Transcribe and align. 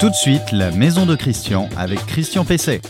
Tout 0.00 0.08
de 0.08 0.14
suite, 0.14 0.52
la 0.52 0.70
maison 0.70 1.04
de 1.04 1.14
Christian 1.14 1.68
avec 1.76 1.98
Christian 2.06 2.42
Pesset. 2.42 2.80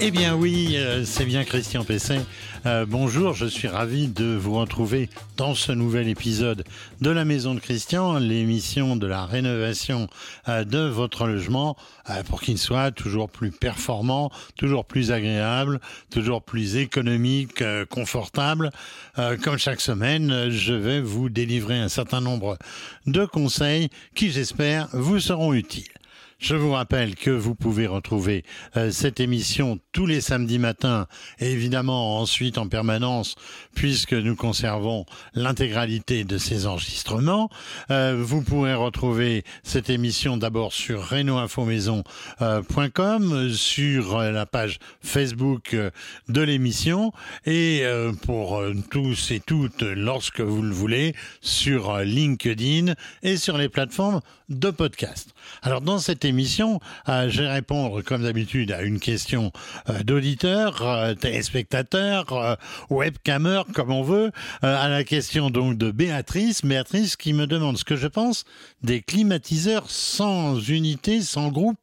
Eh 0.00 0.10
bien 0.10 0.34
oui, 0.34 0.76
euh, 0.78 1.04
c'est 1.04 1.26
bien 1.26 1.44
Christian 1.44 1.84
Pesset. 1.84 2.22
Euh, 2.66 2.84
bonjour, 2.86 3.32
je 3.32 3.46
suis 3.46 3.68
ravi 3.68 4.08
de 4.08 4.36
vous 4.36 4.54
retrouver 4.54 5.08
dans 5.38 5.54
ce 5.54 5.72
nouvel 5.72 6.08
épisode 6.08 6.64
de 7.00 7.08
la 7.10 7.24
Maison 7.24 7.54
de 7.54 7.60
Christian, 7.60 8.18
l'émission 8.18 8.96
de 8.96 9.06
la 9.06 9.24
rénovation 9.24 10.08
euh, 10.46 10.64
de 10.64 10.80
votre 10.80 11.26
logement 11.26 11.76
pour 12.28 12.42
qu'il 12.42 12.58
soit 12.58 12.90
toujours 12.90 13.30
plus 13.30 13.50
performant, 13.50 14.30
toujours 14.56 14.84
plus 14.84 15.12
agréable, 15.12 15.80
toujours 16.10 16.42
plus 16.42 16.76
économique, 16.76 17.62
confortable. 17.88 18.72
comme 19.14 19.58
chaque 19.58 19.80
semaine, 19.80 20.50
je 20.50 20.72
vais 20.72 21.00
vous 21.00 21.28
délivrer 21.28 21.78
un 21.78 21.88
certain 21.88 22.20
nombre 22.20 22.58
de 23.06 23.24
conseils 23.24 23.90
qui, 24.16 24.30
j'espère, 24.30 24.88
vous 24.92 25.20
seront 25.20 25.54
utiles. 25.54 25.99
Je 26.40 26.56
vous 26.56 26.72
rappelle 26.72 27.14
que 27.16 27.30
vous 27.30 27.54
pouvez 27.54 27.86
retrouver 27.86 28.44
euh, 28.78 28.90
cette 28.90 29.20
émission 29.20 29.78
tous 29.92 30.06
les 30.06 30.22
samedis 30.22 30.58
matins 30.58 31.06
et 31.38 31.52
évidemment 31.52 32.18
ensuite 32.18 32.56
en 32.56 32.66
permanence 32.66 33.34
puisque 33.74 34.14
nous 34.14 34.36
conservons 34.36 35.04
l'intégralité 35.34 36.24
de 36.24 36.38
ces 36.38 36.66
enregistrements. 36.66 37.50
Euh, 37.90 38.16
vous 38.18 38.40
pourrez 38.40 38.72
retrouver 38.72 39.44
cette 39.64 39.90
émission 39.90 40.38
d'abord 40.38 40.72
sur 40.72 41.10
renoinfomaison.com, 41.10 43.32
euh, 43.32 43.52
sur 43.52 44.20
la 44.20 44.46
page 44.46 44.78
Facebook 45.02 45.76
de 46.28 46.40
l'émission 46.40 47.12
et 47.44 47.84
pour 48.22 48.62
tous 48.90 49.30
et 49.30 49.40
toutes 49.40 49.82
lorsque 49.82 50.40
vous 50.40 50.62
le 50.62 50.72
voulez 50.72 51.14
sur 51.42 51.98
LinkedIn 51.98 52.94
et 53.22 53.36
sur 53.36 53.58
les 53.58 53.68
plateformes 53.68 54.22
de 54.48 54.70
podcast. 54.70 55.34
Alors 55.62 55.82
dans 55.82 55.98
cette 55.98 56.24
euh, 57.08 57.28
je 57.28 57.42
vais 57.42 57.48
répondre 57.48 58.02
comme 58.02 58.22
d'habitude 58.22 58.72
à 58.72 58.82
une 58.82 59.00
question 59.00 59.52
euh, 59.88 60.02
d'auditeur, 60.02 60.82
euh, 60.82 61.14
téléspectateur, 61.14 62.32
euh, 62.32 62.54
webcamer, 62.90 63.62
comme 63.74 63.90
on 63.90 64.02
veut, 64.02 64.30
à 64.62 64.88
la 64.88 65.04
question 65.04 65.50
donc 65.50 65.78
de 65.78 65.90
Béatrice. 65.90 66.64
Béatrice 66.64 67.16
qui 67.16 67.32
me 67.32 67.46
demande 67.46 67.78
ce 67.78 67.84
que 67.84 67.96
je 67.96 68.06
pense 68.06 68.44
des 68.82 69.00
climatiseurs 69.00 69.90
sans 69.90 70.58
unité, 70.68 71.20
sans 71.22 71.48
groupe 71.48 71.78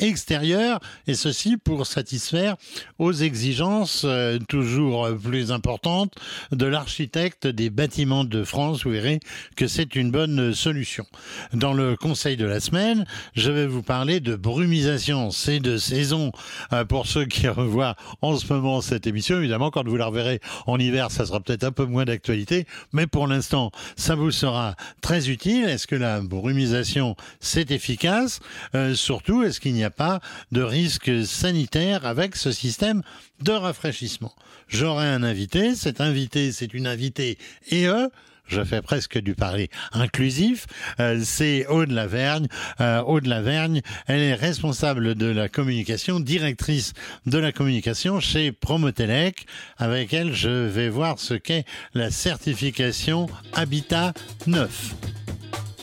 extérieur, 0.00 0.80
et 1.06 1.14
ceci 1.14 1.56
pour 1.56 1.86
satisfaire 1.86 2.56
aux 2.98 3.12
exigences 3.12 4.06
toujours 4.48 5.08
plus 5.22 5.52
importantes 5.52 6.14
de 6.52 6.66
l'architecte 6.66 7.46
des 7.46 7.70
bâtiments 7.70 8.24
de 8.24 8.44
France. 8.44 8.84
Vous 8.84 8.90
verrez 8.90 9.20
que 9.56 9.66
c'est 9.66 9.96
une 9.96 10.10
bonne 10.10 10.54
solution. 10.54 11.06
Dans 11.52 11.72
le 11.72 11.96
conseil 11.96 12.36
de 12.36 12.46
la 12.46 12.60
semaine, 12.60 13.06
je 13.34 13.50
vais 13.50 13.66
vous 13.66 13.75
parler 13.82 14.20
de 14.20 14.36
brumisation. 14.36 15.30
C'est 15.30 15.60
de 15.60 15.78
saison 15.78 16.32
euh, 16.72 16.84
pour 16.84 17.06
ceux 17.06 17.24
qui 17.24 17.48
revoient 17.48 17.96
en 18.22 18.36
ce 18.36 18.52
moment 18.52 18.80
cette 18.80 19.06
émission. 19.06 19.38
Évidemment, 19.38 19.70
quand 19.70 19.86
vous 19.86 19.96
la 19.96 20.06
reverrez 20.06 20.40
en 20.66 20.78
hiver, 20.78 21.10
ça 21.10 21.26
sera 21.26 21.40
peut-être 21.40 21.64
un 21.64 21.72
peu 21.72 21.84
moins 21.84 22.04
d'actualité, 22.04 22.66
mais 22.92 23.06
pour 23.06 23.26
l'instant, 23.26 23.70
ça 23.96 24.14
vous 24.14 24.30
sera 24.30 24.74
très 25.00 25.30
utile. 25.30 25.64
Est-ce 25.64 25.86
que 25.86 25.96
la 25.96 26.20
brumisation, 26.20 27.16
c'est 27.40 27.70
efficace? 27.70 28.40
Euh, 28.74 28.94
Surtout, 28.94 29.42
est-ce 29.44 29.60
qu'il 29.60 29.74
n'y 29.74 29.84
a 29.84 29.90
pas 29.90 30.20
de 30.52 30.62
risque 30.62 31.24
sanitaire 31.24 32.06
avec 32.06 32.34
ce 32.34 32.50
système 32.50 33.02
de 33.40 33.52
rafraîchissement? 33.52 34.34
J'aurai 34.68 35.06
un 35.06 35.22
invité. 35.22 35.74
Cet 35.74 36.00
invité, 36.00 36.50
c'est 36.50 36.74
une 36.74 36.86
invitée 36.86 37.38
EE 37.70 38.08
je 38.46 38.62
fais 38.64 38.82
presque 38.82 39.18
du 39.18 39.34
parler 39.34 39.70
inclusif, 39.92 40.66
euh, 41.00 41.20
c'est 41.24 41.66
Aude 41.66 41.90
Lavergne. 41.90 42.46
Euh, 42.80 43.02
Aude 43.02 43.26
Lavergne, 43.26 43.82
elle 44.06 44.20
est 44.20 44.34
responsable 44.34 45.14
de 45.14 45.26
la 45.26 45.48
communication, 45.48 46.20
directrice 46.20 46.92
de 47.26 47.38
la 47.38 47.52
communication 47.52 48.20
chez 48.20 48.52
Promotelec. 48.52 49.46
Avec 49.78 50.12
elle, 50.14 50.32
je 50.32 50.66
vais 50.66 50.88
voir 50.88 51.18
ce 51.18 51.34
qu'est 51.34 51.64
la 51.94 52.10
certification 52.10 53.26
Habitat 53.54 54.12
9. 54.46 54.94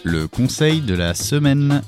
Le 0.04 0.28
conseil 0.28 0.82
de 0.82 0.96
la 0.96 1.14
semaine. 1.14 1.82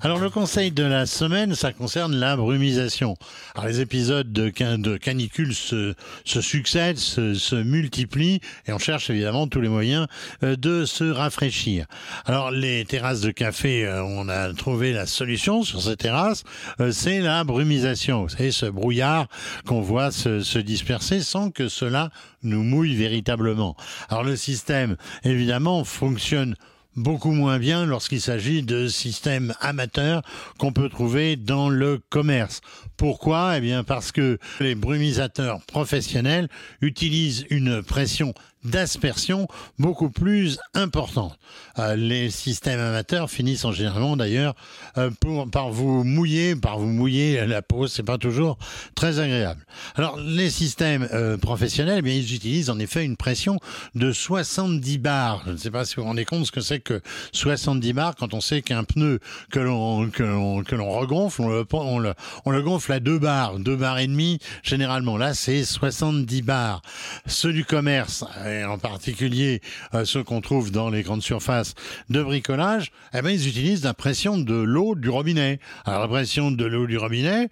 Alors 0.00 0.20
le 0.20 0.30
conseil 0.30 0.70
de 0.70 0.84
la 0.84 1.06
semaine, 1.06 1.56
ça 1.56 1.72
concerne 1.72 2.14
la 2.14 2.36
brumisation. 2.36 3.16
Alors 3.56 3.66
les 3.66 3.80
épisodes 3.80 4.32
de, 4.32 4.52
de 4.76 4.96
canicule 4.96 5.52
se, 5.52 5.94
succèdent, 6.24 6.98
se, 6.98 7.56
multiplient, 7.56 8.40
et 8.68 8.72
on 8.72 8.78
cherche 8.78 9.10
évidemment 9.10 9.48
tous 9.48 9.60
les 9.60 9.68
moyens 9.68 10.06
euh, 10.44 10.54
de 10.54 10.84
se 10.84 11.02
rafraîchir. 11.02 11.86
Alors 12.26 12.52
les 12.52 12.84
terrasses 12.84 13.22
de 13.22 13.32
café, 13.32 13.84
euh, 13.86 14.04
on 14.04 14.28
a 14.28 14.52
trouvé 14.52 14.92
la 14.92 15.06
solution 15.06 15.64
sur 15.64 15.82
ces 15.82 15.96
terrasses, 15.96 16.44
euh, 16.80 16.92
c'est 16.92 17.18
la 17.18 17.42
brumisation. 17.42 18.26
Vous 18.26 18.50
ce 18.52 18.66
brouillard 18.66 19.26
qu'on 19.66 19.80
voit 19.80 20.12
se, 20.12 20.40
se 20.40 20.60
disperser 20.60 21.22
sans 21.22 21.50
que 21.50 21.68
cela 21.68 22.10
nous 22.44 22.62
mouille 22.62 22.94
véritablement. 22.94 23.76
Alors 24.10 24.22
le 24.22 24.36
système, 24.36 24.96
évidemment, 25.24 25.82
fonctionne 25.82 26.54
beaucoup 26.98 27.32
moins 27.32 27.58
bien 27.58 27.86
lorsqu'il 27.86 28.20
s'agit 28.20 28.62
de 28.62 28.88
systèmes 28.88 29.54
amateurs 29.60 30.22
qu'on 30.58 30.72
peut 30.72 30.88
trouver 30.88 31.36
dans 31.36 31.70
le 31.70 32.00
commerce. 32.10 32.60
Pourquoi? 32.96 33.56
Eh 33.56 33.60
bien 33.60 33.84
parce 33.84 34.12
que 34.12 34.38
les 34.60 34.74
brumisateurs 34.74 35.60
professionnels 35.66 36.48
utilisent 36.80 37.46
une 37.50 37.82
pression 37.82 38.34
d'aspersion 38.64 39.46
beaucoup 39.78 40.10
plus 40.10 40.58
importante. 40.74 41.38
Euh, 41.78 41.94
les 41.96 42.30
systèmes 42.30 42.80
amateurs 42.80 43.30
finissent 43.30 43.64
en 43.64 43.72
généralement 43.72 44.16
d'ailleurs 44.16 44.54
euh, 44.96 45.10
par 45.52 45.70
vous 45.70 46.04
mouiller, 46.04 46.56
par 46.56 46.78
vous 46.78 46.86
mouiller 46.86 47.46
la 47.46 47.62
peau, 47.62 47.86
c'est 47.86 48.02
pas 48.02 48.18
toujours 48.18 48.58
très 48.94 49.20
agréable. 49.20 49.64
Alors 49.94 50.18
les 50.18 50.50
systèmes 50.50 51.08
euh, 51.12 51.36
professionnels, 51.36 51.98
eh 51.98 52.02
bien 52.02 52.14
ils 52.14 52.34
utilisent 52.34 52.70
en 52.70 52.78
effet 52.78 53.04
une 53.04 53.16
pression 53.16 53.58
de 53.94 54.12
70 54.12 54.98
bars. 54.98 55.42
Je 55.46 55.52
ne 55.52 55.56
sais 55.56 55.70
pas 55.70 55.84
si 55.84 55.96
vous 55.96 56.02
vous 56.02 56.08
rendez 56.08 56.24
compte 56.24 56.46
ce 56.46 56.52
que 56.52 56.60
c'est 56.60 56.80
que 56.80 57.00
70 57.32 57.92
bars 57.92 58.14
quand 58.16 58.34
on 58.34 58.40
sait 58.40 58.62
qu'un 58.62 58.84
pneu 58.84 59.20
que 59.50 59.60
l'on 59.60 60.10
que 60.10 60.74
l'on 60.74 60.90
regonfle, 60.90 61.42
on 61.42 61.48
le, 61.48 61.66
on 61.72 61.98
le 61.98 62.14
on 62.44 62.50
le 62.50 62.62
gonfle 62.62 62.92
à 62.92 63.00
deux 63.00 63.18
bars, 63.18 63.58
deux 63.58 63.76
bars 63.76 63.98
et 63.98 64.06
demi 64.06 64.38
généralement. 64.62 65.16
Là 65.16 65.34
c'est 65.34 65.64
70 65.64 66.42
bars. 66.42 66.82
Ceux 67.26 67.52
du 67.52 67.64
commerce 67.64 68.24
et 68.48 68.64
en 68.64 68.78
particulier 68.78 69.60
euh, 69.94 70.04
ceux 70.04 70.22
qu'on 70.22 70.40
trouve 70.40 70.70
dans 70.70 70.90
les 70.90 71.02
grandes 71.02 71.22
surfaces 71.22 71.74
de 72.08 72.22
bricolage, 72.22 72.92
eh 73.14 73.22
ben, 73.22 73.30
ils 73.30 73.48
utilisent 73.48 73.84
la 73.84 73.94
pression 73.94 74.38
de 74.38 74.54
l'eau 74.54 74.94
du 74.94 75.08
robinet. 75.08 75.60
Alors 75.84 76.00
la 76.00 76.08
pression 76.08 76.50
de 76.50 76.64
l'eau 76.64 76.86
du 76.86 76.98
robinet, 76.98 77.48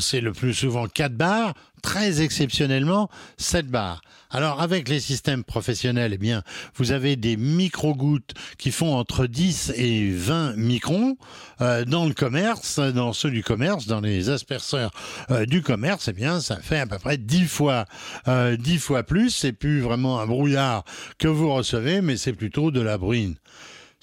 c'est 0.00 0.20
le 0.20 0.32
plus 0.32 0.54
souvent 0.54 0.86
4 0.86 1.14
bars, 1.14 1.54
très 1.82 2.22
exceptionnellement 2.22 3.08
7 3.38 3.66
bars. 3.66 4.00
Alors 4.30 4.62
avec 4.62 4.88
les 4.88 5.00
systèmes 5.00 5.44
professionnels, 5.44 6.12
eh 6.14 6.18
bien, 6.18 6.42
vous 6.76 6.92
avez 6.92 7.16
des 7.16 7.36
micro-gouttes 7.36 8.32
qui 8.56 8.70
font 8.70 8.94
entre 8.94 9.26
10 9.26 9.74
et 9.76 10.10
20 10.10 10.56
microns. 10.56 11.16
Euh, 11.60 11.84
dans 11.84 12.06
le 12.06 12.14
commerce, 12.14 12.78
dans 12.78 13.12
ceux 13.12 13.30
du 13.30 13.42
commerce, 13.42 13.86
dans 13.86 14.00
les 14.00 14.30
asperceurs 14.30 14.90
euh, 15.30 15.44
du 15.44 15.60
commerce, 15.60 16.08
eh 16.08 16.12
bien, 16.12 16.40
ça 16.40 16.56
fait 16.56 16.78
à 16.78 16.86
peu 16.86 16.98
près 16.98 17.18
10 17.18 17.46
fois, 17.46 17.84
euh, 18.26 18.56
10 18.56 18.78
fois 18.78 19.02
plus. 19.02 19.30
C'est 19.30 19.52
plus 19.52 19.80
vraiment 19.80 20.20
un 20.20 20.26
brouillard 20.26 20.84
que 21.18 21.28
vous 21.28 21.52
recevez, 21.52 22.00
mais 22.00 22.16
c'est 22.16 22.32
plutôt 22.32 22.70
de 22.70 22.80
la 22.80 22.96
bruine. 22.96 23.34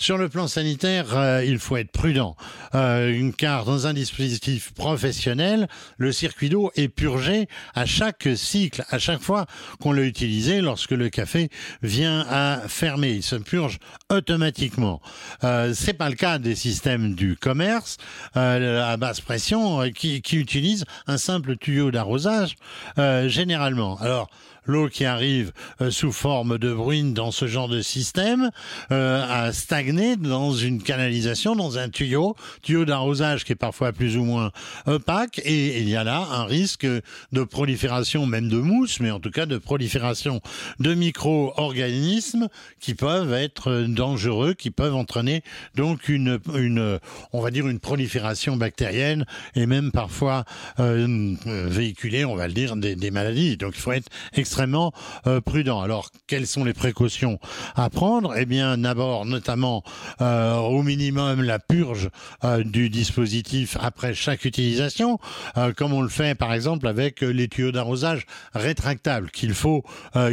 Sur 0.02 0.18
le 0.18 0.30
plan 0.30 0.48
sanitaire, 0.48 1.18
euh, 1.18 1.44
il 1.46 1.60
faut 1.60 1.76
être 1.76 1.92
prudent, 1.92 2.38
euh, 2.74 3.32
car 3.38 3.66
dans 3.66 3.86
un 3.86 3.92
dispositif 3.92 4.74
professionnel, 4.74 5.68
le 5.98 6.14
circuit 6.14 6.48
d'eau 6.48 6.72
est 6.78 6.88
purgé 6.88 7.50
à 7.76 7.86
chaque 7.86 8.30
cycle, 8.34 8.86
à 8.92 8.98
chaque 8.98 9.20
fois 9.20 9.46
qu'on 9.82 9.92
l'a 9.92 10.04
utilisé, 10.04 10.62
lorsque 10.62 10.92
le 10.92 11.09
café 11.09 11.50
vient 11.84 12.26
à 12.30 12.62
fermer, 12.70 13.12
il 13.12 13.23
se 13.23 13.35
purge 13.35 13.79
automatiquement. 14.09 15.02
Euh, 15.44 15.73
c'est 15.76 15.91
pas 15.91 16.09
le 16.09 16.16
cas 16.16 16.40
des 16.40 16.56
systèmes 16.56 17.14
du 17.14 17.35
commerce 17.35 17.97
euh, 18.38 18.82
à 18.90 18.96
basse 18.96 19.20
pression 19.20 19.91
qui, 19.91 20.22
qui 20.22 20.38
utilisent 20.38 20.85
un 21.08 21.18
simple 21.18 21.58
tuyau 21.58 21.91
d'arrosage 21.91 22.56
généralement. 23.28 23.97
Alors 23.97 24.29
l'eau 24.70 24.88
qui 24.88 25.04
arrive 25.04 25.52
euh, 25.82 25.92
sous 25.92 26.12
forme 26.12 26.58
de 26.58 26.72
bruine 26.72 27.14
dans 27.14 27.32
ce 27.32 27.48
genre 27.48 27.68
de 27.68 27.82
système 27.82 28.52
euh, 28.92 29.26
a 29.28 29.52
stagné 29.52 30.16
dans 30.16 30.54
une 30.54 30.82
canalisation, 30.82 31.56
dans 31.56 31.78
un 31.78 31.90
tuyau, 31.90 32.36
tuyau 32.62 32.86
d'arrosage 32.86 33.44
qui 33.44 33.54
est 33.54 33.56
parfois 33.56 33.92
plus 33.92 34.16
ou 34.16 34.24
moins 34.24 34.52
opaque, 34.86 35.42
et 35.44 35.80
il 35.80 35.90
y 35.90 35.96
a 35.96 36.04
là 36.04 36.28
un 36.32 36.46
risque 36.46 36.86
de 36.86 37.44
prolifération 37.44 38.26
même 38.26 38.48
de 38.48 38.58
mousse, 38.58 39.00
mais 39.00 39.12
en 39.12 39.20
tout 39.20 39.32
cas 39.32 39.48
de 39.48 39.58
prolifération 39.58 40.40
de 40.80 40.94
micro-organismes 40.94 42.48
qui 42.80 42.94
peuvent 42.94 43.34
être 43.34 43.86
dangereux, 43.88 44.54
qui 44.54 44.70
peuvent 44.70 44.96
entraîner 44.96 45.42
donc 45.76 46.10
une, 46.10 46.40
on 47.34 47.42
va 47.42 47.50
dire 47.50 47.68
une 47.68 47.80
prolifération 47.80 48.56
bactérienne 48.56 49.26
et 49.56 49.66
même 49.66 49.92
parfois 49.92 50.46
euh, 50.80 51.36
véhiculer, 51.46 52.24
on 52.26 52.36
va 52.36 52.48
le 52.48 52.54
dire, 52.54 52.76
des, 52.76 52.96
des 52.96 53.12
maladies. 53.12 53.58
Donc 53.58 53.74
il 53.76 53.82
faut 53.82 53.94
être 53.94 54.10
extrêmement 54.34 54.59
extrêmement 54.59 54.91
prudent. 55.46 55.82
Alors, 55.82 56.09
quelles 56.28 56.46
sont 56.46 56.66
les 56.66 56.73
précautions 56.73 57.40
à 57.76 57.90
prendre? 57.90 58.35
Eh 58.35 58.46
bien, 58.46 58.78
d'abord, 58.78 59.26
notamment, 59.26 59.84
au 60.20 60.84
minimum, 60.84 61.41
la 61.41 61.59
purge 61.59 62.09
du 62.66 62.90
dispositif 62.90 63.78
après 63.79 64.14
chaque 64.14 64.44
utilisation, 64.44 65.17
comme 65.78 65.94
on 65.94 66.02
le 66.02 66.09
fait, 66.09 66.35
par 66.35 66.53
exemple, 66.53 66.88
avec 66.88 67.22
les 67.22 67.47
tuyaux 67.47 67.72
d'arrosage 67.72 68.26
rétractables 68.53 69.32
qu'il 69.32 69.53
faut 69.53 69.85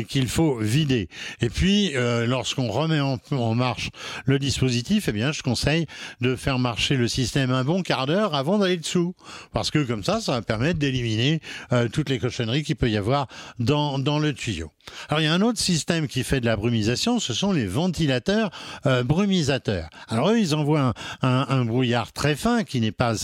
qu'il 0.08 0.26
faut 0.26 0.58
vider. 0.58 1.08
Et 1.40 1.49
puis, 1.49 1.93
lorsqu'on 1.94 2.69
remet 2.69 3.00
en, 3.00 3.55
marche 3.55 3.90
le 4.25 4.40
dispositif, 4.40 5.08
eh 5.08 5.12
bien, 5.12 5.31
je 5.31 5.43
conseille 5.43 5.87
de 6.20 6.34
faire 6.34 6.58
marcher 6.58 6.96
le 6.96 7.06
système 7.06 7.52
un 7.52 7.62
bon 7.62 7.82
quart 7.82 8.06
d'heure 8.06 8.34
avant 8.34 8.58
d'aller 8.58 8.76
dessous. 8.76 9.14
Parce 9.52 9.70
que 9.70 9.78
comme 9.84 10.02
ça, 10.02 10.20
ça 10.20 10.32
va 10.32 10.43
permettre 10.43 10.81
d'éliminer 10.81 11.40
euh, 11.73 11.88
toutes 11.88 12.08
les 12.08 12.19
cochonneries 12.19 12.62
qu'il 12.62 12.76
peut 12.76 12.90
y 12.90 12.96
avoir 12.96 13.28
dans, 13.58 13.99
dans 13.99 14.15
le 14.18 14.32
tuyau. 14.32 14.70
Alors 15.08 15.20
il 15.20 15.24
y 15.24 15.26
a 15.26 15.34
un 15.34 15.40
autre 15.40 15.58
système 15.58 16.06
qui 16.08 16.24
fait 16.24 16.40
de 16.40 16.46
la 16.46 16.56
brumisation, 16.56 17.18
ce 17.18 17.34
sont 17.34 17.52
les 17.52 17.66
ventilateurs 17.66 18.50
euh, 18.86 19.02
brumisateurs. 19.02 19.88
Alors 20.08 20.30
eux, 20.30 20.38
ils 20.38 20.54
envoient 20.54 20.94
un, 21.22 21.64
brouillard 21.64 22.12
très 22.12 22.36
fin 22.36 22.64
qui 22.64 22.80
n'est 22.80 22.92
pas 22.92 23.14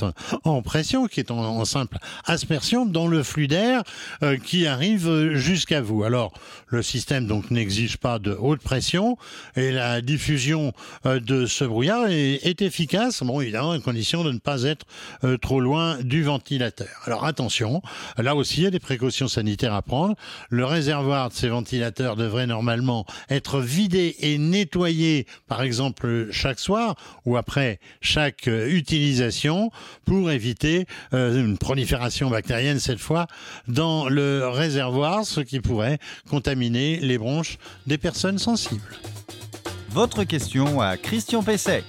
en 0.44 0.62
pression, 0.62 1.06
qui 1.06 1.20
est 1.20 1.30
en, 1.30 1.64
simple 1.64 1.98
aspersion 2.26 2.86
dans 2.86 3.06
le 3.06 3.22
flux 3.22 3.46
d'air 3.46 3.82
euh, 4.22 4.36
qui 4.36 4.66
arrive 4.66 5.34
jusqu'à 5.34 5.80
vous. 5.80 6.02
Alors 6.02 6.32
le 6.66 6.82
système 6.82 7.26
donc 7.26 7.50
n'exige 7.50 7.98
pas 7.98 8.18
de 8.18 8.32
haute 8.32 8.62
pression 8.62 9.16
et 9.56 9.70
la 9.70 10.00
diffusion 10.00 10.72
euh, 11.06 11.20
de 11.20 11.46
ce 11.46 11.64
brouillard 11.64 12.06
est, 12.08 12.62
efficace, 12.62 13.22
bon 13.22 13.40
évidemment 13.40 13.72
à 13.72 13.78
condition 13.78 14.24
de 14.24 14.32
ne 14.32 14.38
pas 14.38 14.62
être 14.62 14.86
euh, 15.24 15.36
trop 15.36 15.60
loin 15.60 15.98
du 16.02 16.22
ventilateur. 16.22 16.88
Alors 17.04 17.24
attention, 17.24 17.82
là 18.16 18.34
aussi 18.34 18.60
il 18.60 18.64
y 18.64 18.66
a 18.66 18.70
des 18.70 18.80
précautions 18.80 19.28
sanitaires 19.28 19.74
à 19.74 19.82
prendre. 19.82 20.16
Le 20.48 20.64
réservoir 20.72 21.28
de 21.28 21.34
ces 21.34 21.48
ventilateurs 21.48 22.16
devrait 22.16 22.46
normalement 22.46 23.06
être 23.30 23.60
vidé 23.60 24.16
et 24.20 24.38
nettoyé, 24.38 25.26
par 25.46 25.62
exemple 25.62 26.28
chaque 26.30 26.58
soir 26.58 26.96
ou 27.24 27.36
après 27.36 27.78
chaque 28.00 28.48
euh, 28.48 28.68
utilisation, 28.68 29.70
pour 30.04 30.30
éviter 30.30 30.86
une 31.12 31.58
prolifération 31.58 32.30
bactérienne 32.30 32.78
cette 32.78 32.98
fois 32.98 33.26
dans 33.68 34.08
le 34.08 34.48
réservoir, 34.48 35.24
ce 35.24 35.40
qui 35.40 35.60
pourrait 35.60 35.98
contaminer 36.28 36.96
les 36.96 37.18
bronches 37.18 37.58
des 37.86 37.98
personnes 37.98 38.38
sensibles. 38.38 38.96
Votre 39.90 40.24
question 40.24 40.80
à 40.80 40.96
Christian 40.96 41.42
Pesset. 41.42 41.84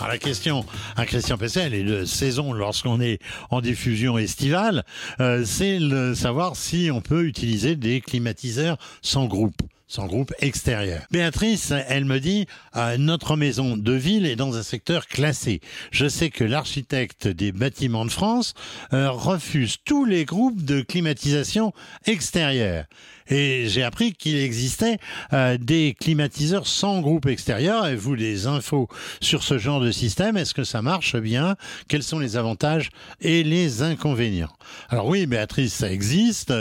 Alors 0.00 0.12
la 0.12 0.18
question. 0.18 0.64
À 0.96 1.04
Christian 1.04 1.36
Pesset, 1.36 1.60
elle 1.60 1.74
est 1.74 1.84
de 1.84 2.06
saison 2.06 2.54
lorsqu'on 2.54 3.02
est 3.02 3.20
en 3.50 3.60
diffusion 3.60 4.16
estivale, 4.16 4.82
euh, 5.20 5.44
c'est 5.44 5.78
de 5.78 6.14
savoir 6.14 6.56
si 6.56 6.90
on 6.90 7.02
peut 7.02 7.26
utiliser 7.26 7.76
des 7.76 8.00
climatiseurs 8.00 8.78
sans 9.02 9.26
groupe 9.26 9.60
sans 9.90 10.06
groupe 10.06 10.32
extérieur. 10.38 11.02
Béatrice, 11.10 11.72
elle 11.88 12.04
me 12.04 12.20
dit, 12.20 12.46
euh, 12.76 12.96
notre 12.96 13.36
maison 13.36 13.76
de 13.76 13.92
ville 13.92 14.24
est 14.24 14.36
dans 14.36 14.56
un 14.56 14.62
secteur 14.62 15.08
classé. 15.08 15.60
Je 15.90 16.06
sais 16.06 16.30
que 16.30 16.44
l'architecte 16.44 17.26
des 17.26 17.50
bâtiments 17.50 18.04
de 18.04 18.10
France 18.10 18.54
euh, 18.92 19.10
refuse 19.10 19.78
tous 19.84 20.04
les 20.04 20.24
groupes 20.24 20.64
de 20.64 20.80
climatisation 20.82 21.72
extérieure. 22.06 22.84
Et 23.32 23.66
j'ai 23.68 23.82
appris 23.82 24.12
qu'il 24.12 24.36
existait 24.36 24.98
euh, 25.32 25.56
des 25.56 25.96
climatiseurs 25.98 26.66
sans 26.66 27.00
groupe 27.00 27.26
extérieur. 27.26 27.86
Et 27.86 27.96
vous, 27.96 28.16
des 28.16 28.46
infos 28.46 28.88
sur 29.20 29.42
ce 29.42 29.58
genre 29.58 29.80
de 29.80 29.90
système, 29.90 30.36
est-ce 30.36 30.54
que 30.54 30.64
ça 30.64 30.82
marche 30.82 31.16
bien? 31.16 31.56
Quels 31.88 32.02
sont 32.02 32.18
les 32.18 32.36
avantages 32.36 32.90
et 33.20 33.42
les 33.42 33.82
inconvénients? 33.82 34.52
Alors 34.88 35.06
oui, 35.06 35.26
Béatrice, 35.26 35.74
ça 35.74 35.92
existe. 35.92 36.52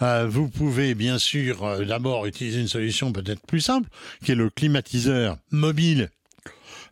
Vous 0.00 0.48
pouvez 0.48 0.94
bien 0.94 1.18
sûr 1.18 1.84
d'abord 1.86 2.26
utiliser 2.26 2.60
une 2.60 2.68
solution 2.76 3.12
peut-être 3.12 3.44
plus 3.46 3.60
simple, 3.60 3.88
qui 4.24 4.32
est 4.32 4.36
le 4.36 4.50
climatiseur 4.50 5.38
mobile 5.50 6.10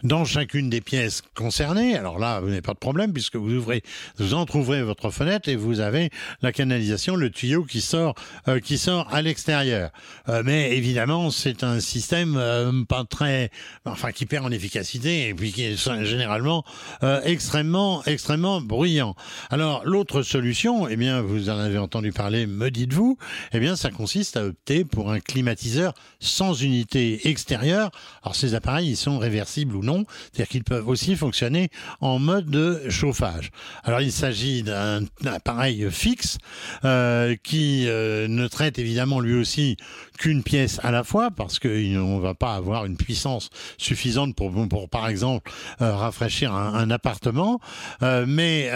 dans 0.04 0.24
chacune 0.24 0.70
des 0.70 0.82
pièces 0.82 1.22
concernées. 1.34 1.96
Alors 1.96 2.18
là, 2.18 2.40
vous 2.40 2.48
n'avez 2.48 2.62
pas 2.62 2.74
de 2.74 2.78
problème 2.78 3.12
puisque 3.12 3.36
vous 3.36 3.54
ouvrez, 3.54 3.82
vous 4.18 4.34
entrouvrez 4.34 4.82
votre 4.82 5.10
fenêtre 5.10 5.48
et 5.48 5.56
vous 5.56 5.80
avez 5.80 6.10
la 6.42 6.52
canalisation, 6.52 7.16
le 7.16 7.30
tuyau 7.30 7.64
qui 7.64 7.80
sort, 7.80 8.14
euh, 8.48 8.60
qui 8.60 8.78
sort 8.78 9.08
à 9.12 9.22
l'extérieur. 9.22 9.90
Euh, 10.28 10.42
mais 10.44 10.76
évidemment, 10.76 11.30
c'est 11.30 11.64
un 11.64 11.80
système 11.80 12.36
euh, 12.36 12.84
pas 12.86 13.04
très, 13.04 13.50
enfin, 13.86 14.12
qui 14.12 14.26
perd 14.26 14.44
en 14.44 14.50
efficacité 14.50 15.28
et 15.28 15.34
puis 15.34 15.52
qui 15.52 15.64
est 15.64 16.04
généralement 16.04 16.64
euh, 17.02 17.20
extrêmement, 17.24 18.04
extrêmement 18.04 18.60
bruyant. 18.60 19.14
Alors 19.50 19.82
l'autre 19.86 20.22
solution, 20.22 20.86
eh 20.86 20.96
bien, 20.96 21.22
vous 21.22 21.48
en 21.48 21.58
avez 21.58 21.78
entendu 21.78 22.12
parler, 22.12 22.46
me 22.46 22.70
dites-vous, 22.70 23.16
eh 23.52 23.58
bien, 23.58 23.74
ça 23.74 23.90
consiste 23.90 24.36
à 24.36 24.44
opter 24.44 24.84
pour 24.84 25.10
un 25.10 25.20
climatiseur 25.20 25.94
sans 26.20 26.62
unité 26.62 27.28
extérieure. 27.28 27.90
Alors 28.22 28.36
ces 28.36 28.54
appareils, 28.54 28.90
ils 28.90 28.96
sont 28.96 29.18
réversibles 29.18 29.76
ou 29.76 29.82
non 29.82 29.94
c'est-à-dire 30.02 30.49
qu'ils 30.49 30.64
peuvent 30.64 30.88
aussi 30.88 31.17
fonctionner 31.17 31.70
en 32.00 32.19
mode 32.19 32.46
de 32.46 32.82
chauffage. 32.88 33.50
Alors 33.85 34.00
il 34.00 34.12
s'agit 34.12 34.62
d'un 34.62 35.05
appareil 35.25 35.87
fixe 35.91 36.38
euh, 36.85 37.37
qui 37.43 37.87
euh, 37.88 38.29
ne 38.29 38.46
traite 38.49 38.79
évidemment 38.79 39.20
lui 39.20 39.35
aussi 39.35 39.76
qu'une 40.19 40.43
pièce 40.43 40.81
à 40.82 40.91
la 40.91 41.05
fois 41.05 41.31
parce 41.31 41.58
qu'on 41.58 41.69
ne 41.69 42.20
va 42.20 42.35
pas 42.35 42.55
avoir 42.55 42.85
une 42.85 42.96
puissance 42.96 43.50
suffisante 43.79 44.35
pour, 44.35 44.52
pour 44.69 44.88
par 44.88 45.08
exemple 45.08 45.50
euh, 45.81 45.94
rafraîchir 45.94 46.55
un, 46.55 46.90
appartement, 46.90 47.61
mais 48.02 48.67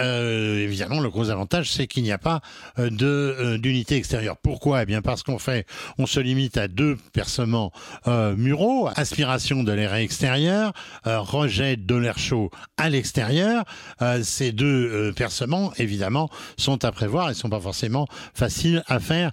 évidemment 0.63 0.99
le 0.99 1.09
gros 1.09 1.29
avantage 1.29 1.71
c'est 1.71 1.87
qu'il 1.87 2.03
n'y 2.03 2.11
a 2.11 2.17
pas 2.17 2.41
de 2.77 3.57
d'unité 3.57 3.95
extérieure. 3.95 4.35
Pourquoi? 4.37 4.83
Eh 4.83 4.85
bien 4.85 5.01
parce 5.01 5.23
qu'on 5.23 5.37
fait, 5.37 5.65
on 5.97 6.05
se 6.05 6.19
limite 6.19 6.57
à 6.57 6.67
deux 6.67 6.97
percements 7.13 7.71
muraux, 8.07 8.89
aspiration 8.95 9.63
de 9.63 9.71
l'air 9.71 9.93
extérieur, 9.93 10.73
euh, 11.07 11.19
rejet 11.19 11.77
de 11.77 11.95
l'air 11.95 12.17
chaud 12.17 12.49
à 12.77 12.89
l'extérieur. 12.89 13.63
Euh, 14.01 14.21
ces 14.23 14.51
deux 14.51 14.65
euh, 14.65 15.11
percements, 15.11 15.71
évidemment, 15.77 16.29
sont 16.57 16.83
à 16.83 16.91
prévoir 16.91 17.29
et 17.29 17.33
sont 17.33 17.49
pas 17.49 17.59
forcément 17.59 18.07
faciles 18.33 18.83
à 18.87 18.99
faire 18.99 19.31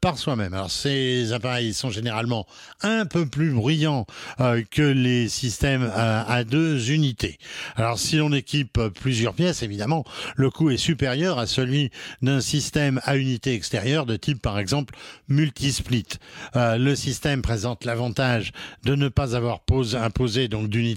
par 0.00 0.18
soi-même. 0.18 0.54
Alors 0.54 0.70
ces 0.70 1.32
appareils 1.32 1.74
sont 1.74 1.90
généralement 1.90 2.46
un 2.82 3.06
peu 3.06 3.26
plus 3.26 3.50
bruyants 3.50 4.06
que 4.38 4.82
les 4.82 5.28
systèmes 5.28 5.90
à 5.94 6.44
deux 6.44 6.90
unités. 6.90 7.38
Alors 7.76 7.98
si 7.98 8.16
l'on 8.16 8.32
équipe 8.32 8.80
plusieurs 9.00 9.34
pièces, 9.34 9.62
évidemment, 9.62 10.04
le 10.36 10.50
coût 10.50 10.70
est 10.70 10.76
supérieur 10.76 11.38
à 11.38 11.46
celui 11.46 11.90
d'un 12.22 12.40
système 12.40 13.00
à 13.04 13.16
unité 13.16 13.54
extérieure 13.54 14.06
de 14.06 14.16
type 14.16 14.42
par 14.42 14.58
exemple 14.58 14.94
multisplit. 15.28 16.06
le 16.54 16.94
système 16.94 17.42
présente 17.42 17.84
l'avantage 17.84 18.52
de 18.84 18.94
ne 18.94 19.08
pas 19.08 19.36
avoir 19.36 19.60
posé, 19.60 19.96
imposé 19.96 20.48
donc 20.48 20.68
d'unité 20.68 20.91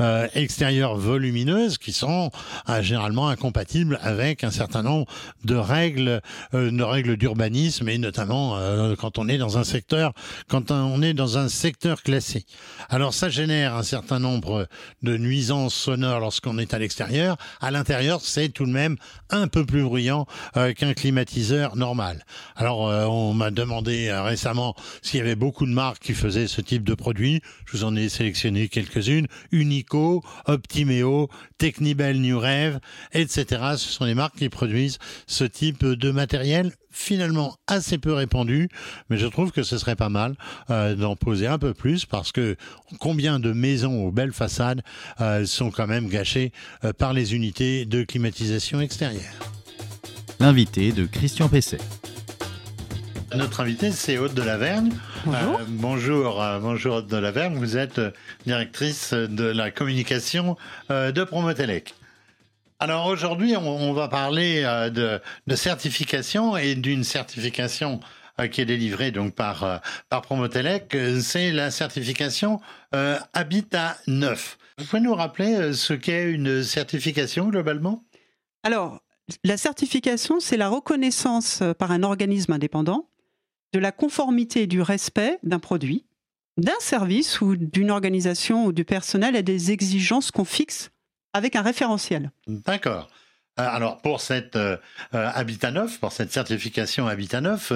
euh, 0.00 0.28
extérieures 0.34 0.96
volumineuses 0.96 1.78
qui 1.78 1.92
sont 1.92 2.30
euh, 2.68 2.82
généralement 2.82 3.28
incompatibles 3.28 3.98
avec 4.02 4.44
un 4.44 4.50
certain 4.50 4.82
nombre 4.82 5.06
de 5.44 5.54
règles, 5.54 6.20
euh, 6.54 6.70
de 6.70 6.82
règles 6.82 7.16
d'urbanisme 7.16 7.88
et 7.88 7.98
notamment 7.98 8.58
quand 8.98 9.18
on 9.18 9.28
est 9.28 9.38
dans 9.38 9.58
un 9.58 9.64
secteur, 9.64 10.12
quand 10.48 10.70
on 10.70 11.02
est 11.02 11.14
dans 11.14 11.38
un 11.38 11.48
secteur 11.48 12.02
classé. 12.02 12.44
Alors 12.88 13.14
ça 13.14 13.28
génère 13.28 13.74
un 13.74 13.82
certain 13.82 14.18
nombre 14.18 14.68
de 15.02 15.16
nuisances 15.16 15.74
sonores 15.74 16.20
lorsqu'on 16.20 16.58
est 16.58 16.74
à 16.74 16.78
l'extérieur. 16.78 17.36
À 17.60 17.70
l'intérieur, 17.70 18.20
c'est 18.22 18.48
tout 18.48 18.66
de 18.66 18.70
même 18.70 18.96
un 19.30 19.48
peu 19.48 19.64
plus 19.64 19.82
bruyant 19.82 20.26
qu'un 20.54 20.94
climatiseur 20.94 21.76
normal. 21.76 22.24
Alors 22.56 22.80
on 22.80 23.34
m'a 23.34 23.50
demandé 23.50 24.12
récemment 24.12 24.74
s'il 25.02 25.18
y 25.18 25.22
avait 25.22 25.36
beaucoup 25.36 25.66
de 25.66 25.72
marques 25.72 26.02
qui 26.02 26.14
faisaient 26.14 26.46
ce 26.46 26.60
type 26.60 26.84
de 26.84 26.94
produit. 26.94 27.40
Je 27.66 27.76
vous 27.76 27.84
en 27.84 27.96
ai 27.96 28.08
sélectionné 28.08 28.68
quelques-unes. 28.68 29.21
Unico, 29.50 30.22
Optimeo, 30.46 31.28
Technibel 31.58 32.20
New 32.20 32.38
Rêve, 32.38 32.80
etc. 33.12 33.44
Ce 33.76 33.88
sont 33.88 34.04
les 34.04 34.14
marques 34.14 34.36
qui 34.36 34.48
produisent 34.48 34.98
ce 35.26 35.44
type 35.44 35.84
de 35.84 36.10
matériel 36.10 36.72
finalement 36.92 37.56
assez 37.66 37.98
peu 37.98 38.12
répandu, 38.12 38.68
mais 39.08 39.16
je 39.16 39.26
trouve 39.26 39.50
que 39.50 39.62
ce 39.62 39.78
serait 39.78 39.96
pas 39.96 40.10
mal 40.10 40.34
euh, 40.70 40.94
d'en 40.94 41.16
poser 41.16 41.46
un 41.46 41.58
peu 41.58 41.74
plus 41.74 42.04
parce 42.04 42.32
que 42.32 42.56
combien 43.00 43.40
de 43.40 43.52
maisons 43.52 44.04
aux 44.04 44.12
belles 44.12 44.32
façades 44.32 44.82
euh, 45.20 45.46
sont 45.46 45.70
quand 45.70 45.86
même 45.86 46.08
gâchées 46.08 46.52
euh, 46.84 46.92
par 46.92 47.14
les 47.14 47.34
unités 47.34 47.86
de 47.86 48.02
climatisation 48.02 48.80
extérieure. 48.80 49.32
L'invité 50.38 50.92
de 50.92 51.06
Christian 51.06 51.48
Pesset. 51.48 51.78
Notre 53.36 53.60
invité, 53.60 53.92
c'est 53.92 54.18
Aude 54.18 54.34
de 54.34 54.42
Lavergne. 54.42 54.92
Bonjour. 55.24 55.60
Euh, 55.60 55.64
bonjour, 55.68 56.42
euh, 56.42 56.58
bonjour 56.58 56.96
Aude 56.96 57.06
de 57.06 57.16
Lavergne. 57.16 57.54
Vous 57.54 57.78
êtes 57.78 57.98
euh, 57.98 58.10
directrice 58.44 59.14
de 59.14 59.44
la 59.44 59.70
communication 59.70 60.56
de 60.90 61.24
Promotelec. 61.24 61.94
Alors 62.78 63.06
aujourd'hui, 63.06 63.56
on, 63.56 63.66
on, 63.66 63.92
va 63.94 64.08
parler 64.08 64.62
de, 64.92 65.20
de, 65.46 65.56
certification 65.56 66.56
et 66.56 66.74
d'une 66.74 67.04
certification 67.04 68.00
qui 68.50 68.60
est 68.60 68.66
délivrée 68.66 69.12
donc 69.12 69.34
par, 69.34 69.80
par 70.08 70.22
Promotelec. 70.22 70.96
C'est 71.20 71.52
la 71.52 71.70
certification 71.70 72.60
Habitat 72.92 73.96
9. 74.08 74.58
Vous 74.78 74.84
pouvez 74.84 75.00
nous 75.00 75.14
rappeler 75.14 75.72
ce 75.72 75.94
qu'est 75.94 76.30
une 76.30 76.62
certification 76.64 77.48
globalement? 77.48 78.02
Alors, 78.64 79.00
la 79.44 79.56
certification, 79.56 80.40
c'est 80.40 80.56
la 80.56 80.68
reconnaissance 80.68 81.62
par 81.78 81.92
un 81.92 82.02
organisme 82.02 82.52
indépendant 82.52 83.08
de 83.72 83.78
la 83.78 83.92
conformité 83.92 84.62
et 84.62 84.66
du 84.66 84.82
respect 84.82 85.38
d'un 85.42 85.58
produit, 85.58 86.04
d'un 86.56 86.78
service 86.80 87.40
ou 87.40 87.56
d'une 87.56 87.90
organisation 87.90 88.66
ou 88.66 88.72
du 88.72 88.84
personnel 88.84 89.36
à 89.36 89.42
des 89.42 89.70
exigences 89.70 90.30
qu'on 90.30 90.44
fixe 90.44 90.90
avec 91.32 91.56
un 91.56 91.62
référentiel. 91.62 92.30
D'accord. 92.46 93.08
Euh, 93.60 93.66
alors 93.68 93.98
pour 93.98 94.20
cette 94.20 94.56
euh, 94.56 94.76
euh, 95.14 95.30
Habitat 95.34 95.70
9, 95.70 96.00
pour 96.00 96.12
cette 96.12 96.32
certification 96.32 97.06
Habitat 97.06 97.40
9, 97.40 97.72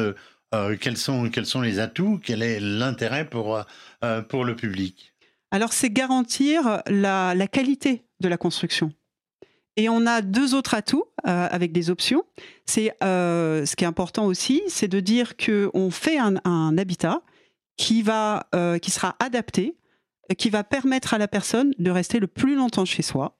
quels, 0.81 0.97
sont, 0.97 1.29
quels 1.29 1.45
sont 1.45 1.61
les 1.61 1.81
atouts? 1.81 2.19
Quel 2.25 2.43
est 2.43 2.61
l'intérêt 2.61 3.29
pour, 3.29 3.63
pour 4.29 4.45
le 4.45 4.57
public? 4.57 5.13
Alors 5.51 5.75
c'est 5.75 5.91
garantir 5.91 6.83
la, 6.87 7.35
la, 7.35 7.47
qualité 7.47 8.05
de 8.21 8.29
la 8.29 8.39
construction. 8.39 8.91
Et 9.77 9.89
on 9.89 10.07
a 10.07 10.23
deux 10.23 10.55
autres 10.55 10.75
atouts 10.75 11.05
avec 11.25 11.73
des 11.73 11.91
options. 11.91 12.25
C'est 12.65 12.95
ce 13.01 13.77
qui 13.77 13.85
est 13.85 13.87
important 13.87 14.25
aussi, 14.25 14.63
c'est 14.69 14.89
de 14.89 15.01
dire 15.01 15.37
que 15.37 15.71
on 15.75 15.91
fait 15.91 16.19
un, 16.19 16.79
habitat 16.79 17.21
qui 17.77 18.03
va, 18.03 18.47
qui 18.81 18.91
sera 18.91 19.17
adapté, 19.19 19.77
qui 20.39 20.49
va 20.49 20.65
permettre 20.65 21.13
à 21.13 21.19
la 21.19 21.29
personne 21.29 21.75
de 21.79 21.91
rester 21.91 22.21
le 22.21 22.27
plus 22.27 22.55
longtemps 22.55 22.87
chez 22.87 23.03
soi, 23.03 23.37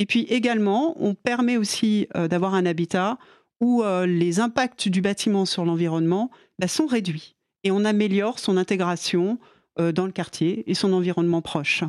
et 0.00 0.06
puis 0.06 0.22
également, 0.30 0.96
on 0.98 1.14
permet 1.14 1.58
aussi 1.58 2.08
euh, 2.16 2.26
d'avoir 2.26 2.54
un 2.54 2.64
habitat 2.64 3.18
où 3.60 3.82
euh, 3.82 4.06
les 4.06 4.40
impacts 4.40 4.88
du 4.88 5.02
bâtiment 5.02 5.44
sur 5.44 5.66
l'environnement 5.66 6.30
bah, 6.58 6.68
sont 6.68 6.86
réduits 6.86 7.36
et 7.64 7.70
on 7.70 7.84
améliore 7.84 8.38
son 8.38 8.56
intégration 8.56 9.38
euh, 9.78 9.92
dans 9.92 10.06
le 10.06 10.12
quartier 10.12 10.64
et 10.68 10.74
son 10.74 10.94
environnement 10.94 11.42
proche. 11.42 11.84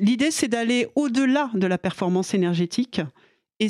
L'idée, 0.00 0.30
c'est 0.30 0.48
d'aller 0.48 0.88
au-delà 0.94 1.50
de 1.54 1.66
la 1.66 1.78
performance 1.78 2.34
énergétique 2.34 3.00
et, 3.60 3.68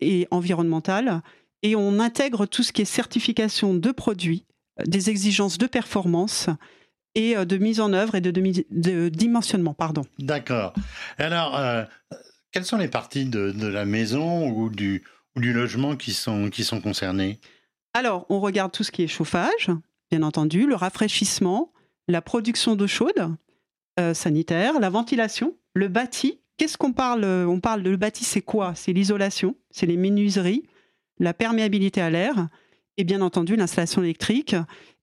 et 0.00 0.28
environnementale 0.30 1.22
et 1.62 1.76
on 1.76 1.98
intègre 1.98 2.46
tout 2.46 2.62
ce 2.62 2.72
qui 2.72 2.82
est 2.82 2.86
certification 2.86 3.74
de 3.74 3.90
produits, 3.90 4.44
des 4.86 5.10
exigences 5.10 5.58
de 5.58 5.66
performance 5.66 6.48
et 7.14 7.36
de 7.36 7.56
mise 7.56 7.80
en 7.80 7.92
œuvre 7.92 8.16
et 8.16 8.20
de, 8.20 8.30
de 8.30 9.08
dimensionnement. 9.08 9.72
Pardon. 9.72 10.04
D'accord. 10.18 10.74
Alors, 11.16 11.58
quelles 12.52 12.64
sont 12.64 12.76
les 12.76 12.88
parties 12.88 13.24
de, 13.24 13.66
la 13.66 13.84
maison 13.84 14.48
ou 14.48 14.68
du, 14.68 15.02
du 15.36 15.52
logement 15.52 15.96
qui 15.96 16.12
sont, 16.12 16.50
qui 16.50 16.64
sont 16.64 16.80
concernées? 16.80 17.40
Alors, 17.94 18.26
on 18.28 18.40
regarde 18.40 18.72
tout 18.72 18.84
ce 18.84 18.92
qui 18.92 19.02
est 19.02 19.08
chauffage, 19.08 19.70
bien 20.10 20.22
entendu, 20.22 20.66
le 20.66 20.74
rafraîchissement, 20.74 21.72
la 22.08 22.20
production 22.20 22.76
d'eau 22.76 22.86
chaude, 22.86 23.12
euh, 23.18 23.28
sanitaire, 24.14 24.80
la 24.80 24.90
ventilation, 24.90 25.56
le 25.74 25.88
bâti. 25.88 26.40
Qu'est-ce 26.56 26.76
qu'on 26.78 26.92
parle 26.92 27.24
On 27.24 27.60
parle 27.60 27.82
de 27.82 27.90
le 27.90 27.96
bâti, 27.96 28.24
c'est 28.24 28.42
quoi? 28.42 28.74
C'est 28.74 28.92
l'isolation, 28.92 29.56
c'est 29.70 29.86
les 29.86 29.96
menuiseries, 29.96 30.64
la 31.18 31.34
perméabilité 31.34 32.00
à 32.00 32.10
l'air 32.10 32.48
et 32.96 33.04
bien 33.04 33.20
entendu 33.20 33.56
l'installation 33.56 34.02
électrique 34.02 34.56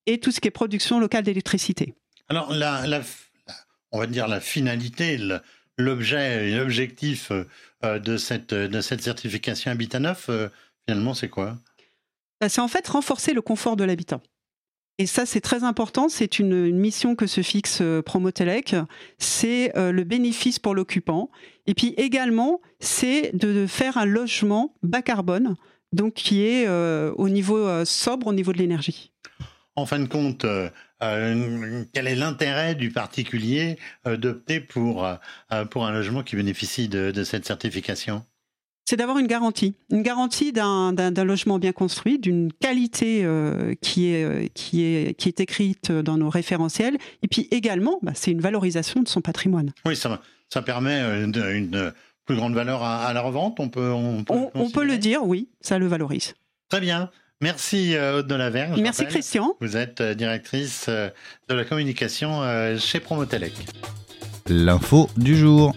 et 0.06 0.20
tout 0.20 0.32
ce 0.32 0.40
qui 0.40 0.48
est 0.48 0.52
production 0.52 1.00
locale 1.00 1.24
d'électricité. 1.24 1.94
Alors, 2.30 2.52
la, 2.54 3.02
on 3.92 4.00
va 4.00 4.08
dire 4.08 4.28
la 4.28 4.40
finalité, 4.40 5.20
l'objet 5.78 6.50
et 6.50 6.56
l'objectif 6.56 7.32
euh, 7.84 8.00
de 8.00 8.18
cette, 8.18 8.54
de 8.54 8.82
cette 8.82 9.02
certification 9.02 9.72
Habitat 9.72 10.00
9, 10.00 10.30
euh, 10.30 10.50
finalement, 10.88 11.14
c'est 11.14 11.30
quoi? 11.30 11.58
Bah, 12.40 12.50
C'est 12.50 12.62
en 12.62 12.68
fait 12.68 12.88
renforcer 12.88 13.34
le 13.34 13.42
confort 13.42 13.76
de 13.76 13.84
l'habitat. 13.84 14.22
Et 15.02 15.08
ça, 15.08 15.26
c'est 15.26 15.42
très 15.42 15.64
important. 15.64 16.10
C'est 16.10 16.38
une, 16.38 16.72
mission 16.72 17.16
que 17.16 17.26
se 17.26 17.42
fixe 17.42 17.80
euh, 17.82 18.02
Promotelec. 18.02 18.76
C'est 19.18 19.72
le 19.76 20.04
bénéfice 20.04 20.60
pour 20.60 20.76
l'occupant. 20.76 21.32
Et 21.68 21.74
puis 21.74 21.94
également, 21.98 22.62
c'est 22.80 23.32
de 23.34 23.66
faire 23.66 23.98
un 23.98 24.06
logement 24.06 24.76
bas 24.84 25.02
carbone, 25.02 25.56
donc 25.92 26.14
qui 26.14 26.44
est 26.44 26.68
au 26.68 27.30
niveau 27.30 27.86
sobre, 27.86 28.28
au 28.28 28.34
niveau 28.34 28.54
de 28.54 28.58
l'énergie. 28.58 29.12
En 29.76 29.86
fin 29.86 30.00
de 30.00 30.08
compte, 30.08 30.46
euh, 31.02 31.84
quel 31.94 32.08
est 32.08 32.16
l'intérêt 32.16 32.76
du 32.76 32.92
particulier 32.92 33.78
euh, 34.06 34.18
d'opter 34.18 34.60
pour, 34.60 35.06
euh, 35.06 35.66
pour 35.66 35.86
un 35.86 35.92
logement 35.92 36.24
qui 36.24 36.36
bénéficie 36.36 36.90
de, 36.90 37.24
cette 37.24 37.46
certification? 37.46 38.24
C'est 38.92 38.98
d'avoir 38.98 39.20
une 39.20 39.28
garantie, 39.28 39.74
une 39.90 40.04
garantie 40.04 40.52
d'un 40.52 41.24
logement 41.24 41.60
bien 41.60 41.72
construit, 41.72 42.20
d'une 42.20 42.52
qualité 42.52 43.26
qui, 43.80 44.12
est, 44.14 44.54
qui, 44.54 44.84
est, 44.84 45.18
qui 45.18 45.30
est 45.30 45.40
écrite 45.40 45.94
dans 45.94 46.18
nos 46.18 46.30
référentiels, 46.30 46.98
et 47.24 47.30
puis 47.30 47.48
également, 47.52 48.00
bah, 48.02 48.12
c'est 48.16 48.32
une 48.32 48.42
valorisation 48.42 49.02
de 49.02 49.08
son 49.08 49.22
patrimoine. 49.22 49.72
Oui, 49.86 49.96
ça, 49.96 50.20
ça 50.50 50.62
permet 50.62 51.00
une, 51.24 51.94
plus 52.26 52.36
grande 52.36 52.54
valeur 52.54 52.84
à, 52.84 53.14
la 53.14 53.22
revente, 53.22 53.62
on 53.62 53.70
peut, 53.70 53.92
on 53.92 54.70
peut 54.74 54.84
le 54.84 54.98
dire, 54.98 55.24
oui, 55.24 55.48
ça 55.62 55.80
le 55.80 55.88
valorise. 55.88 56.34
Très 56.68 56.82
bien. 56.82 57.10
Merci 57.40 57.96
euh, 57.96 58.20
Aude 58.20 58.28
de 58.28 58.36
la 58.36 58.50
Verge. 58.50 58.78
Merci 58.82 59.06
Christian. 59.06 59.56
Vous 59.62 59.78
êtes 59.78 60.02
euh, 60.02 60.14
directrice 60.14 60.88
euh, 60.90 61.10
de 61.48 61.56
la 61.56 61.64
communication 61.64 62.42
chez 62.78 63.00
Promotelec. 63.00 63.54
L'info 64.48 65.10
du 65.16 65.38
jour. 65.38 65.74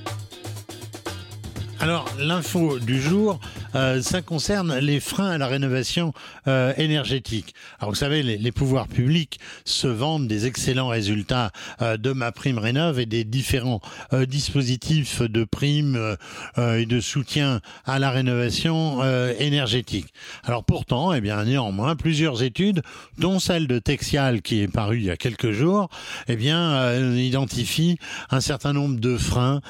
Alors, 1.85 2.09
l'info 2.19 2.79
du 2.79 2.99
jour, 2.99 3.38
euh, 3.75 4.00
ça 4.00 4.23
concerne 4.23 4.79
les 4.79 5.00
freins 5.00 5.33
à 5.33 5.37
la 5.37 5.47
rénovation 5.47 6.14
euh, 6.49 6.73
énergétique. 6.79 7.55
Alors 7.79 7.91
vous 7.91 7.99
savez, 7.99 8.23
les, 8.23 8.53
pouvoirs 8.53 8.88
publics 8.88 9.38
se 9.67 9.87
vendent 9.87 10.26
des 10.26 10.47
excellents 10.47 10.88
résultats 10.88 11.50
euh, 11.83 11.99
de 11.99 12.12
ma 12.12 12.33
prime 12.33 12.57
rénov 12.57 12.99
et 12.99 13.05
des 13.05 13.25
différents 13.25 13.83
dispositifs 14.26 15.21
de 15.21 15.45
primes 15.45 16.17
et 16.57 16.87
de 16.87 17.00
soutien 17.00 17.61
à 17.85 17.99
la 17.99 18.11
rénovation 18.11 19.03
énergétique. 19.38 20.07
Alors 20.45 20.64
pourtant, 20.64 21.12
eh 21.12 21.21
bien 21.21 21.45
néanmoins, 21.45 21.97
plusieurs 21.97 22.43
études, 22.43 22.83
dont 23.19 23.38
celle 23.38 23.67
de 23.67 23.79
Texial 23.79 24.41
qui 24.41 24.61
est 24.61 24.69
parue 24.69 24.99
il 24.99 25.05
y 25.05 25.11
a 25.11 25.17
quelques 25.17 25.50
jours, 25.50 25.88
eh 26.29 26.37
bien 26.37 26.95
identifient 27.14 27.99
un 28.31 28.41
certain 28.41 28.73
nombre 28.73 29.00
de 29.00 29.17
freins 29.17 29.61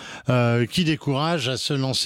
qui 0.71 0.85
découragent 0.85 1.49
à 1.49 1.57
se 1.57 1.73
lancer 1.73 2.04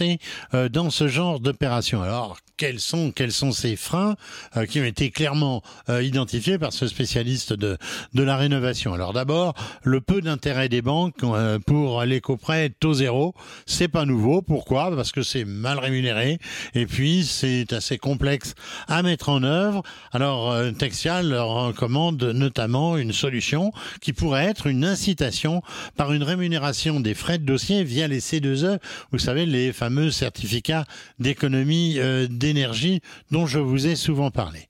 dans 0.52 0.90
ce 0.90 1.09
genre 1.09 1.40
d'opération. 1.40 2.02
Alors, 2.02 2.37
quels 2.59 2.81
sont, 2.81 3.12
quels 3.12 3.33
sont 3.33 3.52
ces 3.52 3.76
freins 3.76 4.17
euh, 4.57 4.67
qui 4.67 4.81
ont 4.81 4.85
été 4.85 5.11
clairement 5.11 5.62
euh, 5.88 6.02
identifiés 6.02 6.59
par 6.59 6.73
ce 6.73 6.88
spécialiste 6.88 7.55
de, 7.55 7.78
de 8.12 8.23
la 8.23 8.37
rénovation? 8.37 8.93
Alors 8.93 9.14
d'abord, 9.14 9.55
le 9.85 10.00
peu 10.00 10.21
d'intérêt 10.21 10.69
des 10.69 10.83
banques 10.83 11.23
euh, 11.23 11.59
pour 11.61 12.02
l'éco-prêt 12.02 12.71
taux 12.81 12.95
zéro, 12.95 13.35
c'est 13.64 13.88
pas 13.88 14.05
nouveau. 14.05 14.43
Pourquoi? 14.43 14.95
Parce 14.95 15.12
que 15.12 15.23
c'est 15.23 15.45
mal 15.45 15.78
rémunéré 15.78 16.38
et 16.75 16.85
puis 16.87 17.25
c'est 17.25 17.73
assez 17.73 17.97
complexe 17.97 18.55
à 18.88 19.02
mettre 19.02 19.28
en 19.28 19.45
œuvre. 19.45 19.85
Alors 20.12 20.52
Texial 20.76 21.28
leur 21.28 21.49
recommande 21.49 22.23
notamment 22.25 22.97
une 22.97 23.12
solution 23.12 23.71
qui 24.00 24.12
pourrait 24.12 24.47
être 24.47 24.67
une 24.67 24.85
incitation 24.85 25.62
par 25.97 26.12
une 26.12 26.25
rémunération 26.25 26.99
des 26.99 27.14
frais 27.14 27.38
de 27.38 27.45
dossier 27.45 27.85
via 27.85 28.09
les 28.09 28.19
C2E, 28.19 28.81
vous 29.12 29.19
savez 29.19 29.47
les 29.47 29.73
fameux 29.73 29.88
certificats 30.11 30.85
d'économie 31.18 31.99
euh, 31.99 32.26
d'énergie 32.28 33.00
dont 33.30 33.47
je 33.47 33.59
vous 33.59 33.87
ai 33.87 33.97
souvent 33.97 34.30
parlé. 34.30 34.68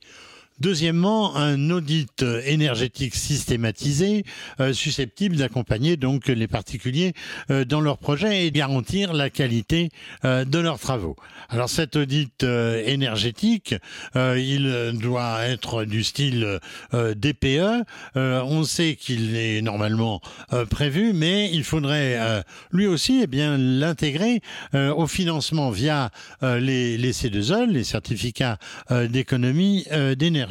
Deuxièmement, 0.60 1.36
un 1.36 1.70
audit 1.70 2.24
énergétique 2.44 3.14
systématisé 3.14 4.24
euh, 4.60 4.72
susceptible 4.72 5.36
d'accompagner 5.36 5.96
donc 5.96 6.26
les 6.26 6.48
particuliers 6.48 7.12
euh, 7.50 7.64
dans 7.64 7.80
leurs 7.80 7.98
projets 7.98 8.46
et 8.46 8.50
garantir 8.50 9.12
la 9.12 9.30
qualité 9.30 9.90
euh, 10.24 10.44
de 10.44 10.58
leurs 10.58 10.80
travaux. 10.80 11.14
Alors 11.48 11.68
cet 11.68 11.94
audit 11.96 12.42
énergétique, 12.42 13.74
il 14.14 14.92
doit 15.00 15.46
être 15.46 15.84
du 15.84 16.04
style 16.04 16.60
DPE. 16.92 17.84
on 18.14 18.64
sait 18.64 18.96
qu'il 18.96 19.34
est 19.36 19.62
normalement 19.62 20.20
prévu, 20.68 21.12
mais 21.14 21.50
il 21.52 21.64
faudrait 21.64 22.44
lui 22.70 22.86
aussi 22.86 23.20
eh 23.22 23.26
bien 23.26 23.56
l'intégrer 23.56 24.42
au 24.74 25.06
financement 25.06 25.70
via 25.70 26.10
les, 26.42 26.98
les 26.98 27.12
C2E, 27.12 27.66
les 27.66 27.84
certificats 27.84 28.58
d'économie 28.90 29.86
d'énergie. 30.16 30.47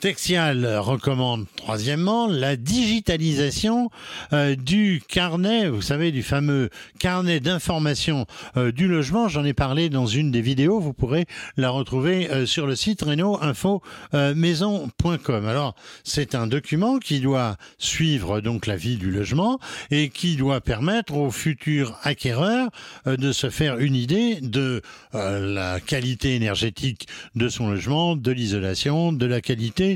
Texial 0.00 0.64
recommande 0.78 1.46
troisièmement 1.56 2.28
la 2.28 2.54
digitalisation 2.54 3.90
euh, 4.32 4.54
du 4.54 5.02
carnet, 5.08 5.68
vous 5.68 5.82
savez, 5.82 6.12
du 6.12 6.22
fameux 6.22 6.70
carnet 7.00 7.40
d'information 7.40 8.24
euh, 8.56 8.70
du 8.70 8.86
logement. 8.86 9.26
J'en 9.26 9.44
ai 9.44 9.54
parlé 9.54 9.88
dans 9.88 10.06
une 10.06 10.30
des 10.30 10.40
vidéos. 10.40 10.78
Vous 10.78 10.92
pourrez 10.92 11.26
la 11.56 11.70
retrouver 11.70 12.30
euh, 12.30 12.46
sur 12.46 12.68
le 12.68 12.76
site 12.76 13.02
reno-info-maison.com. 13.02 15.46
Alors, 15.46 15.74
c'est 16.04 16.36
un 16.36 16.46
document 16.46 17.00
qui 17.00 17.18
doit 17.18 17.56
suivre 17.78 18.40
donc 18.40 18.66
la 18.66 18.76
vie 18.76 18.98
du 18.98 19.10
logement 19.10 19.58
et 19.90 20.10
qui 20.10 20.36
doit 20.36 20.60
permettre 20.60 21.16
aux 21.16 21.32
futurs 21.32 21.98
acquéreurs 22.04 22.68
de 23.04 23.32
se 23.32 23.50
faire 23.50 23.78
une 23.78 23.96
idée 23.96 24.36
de 24.42 24.80
la 25.12 25.80
qualité 25.80 26.36
énergétique 26.36 27.08
de 27.34 27.48
son 27.48 27.68
logement, 27.68 28.14
de 28.14 28.30
l'isolation, 28.30 29.12
de 29.12 29.26
la 29.26 29.40
qualité 29.40 29.87